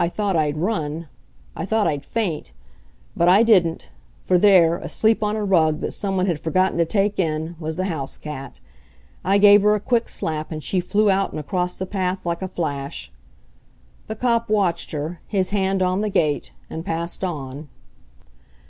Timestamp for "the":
7.76-7.84, 11.78-11.86, 14.08-14.16, 16.00-16.10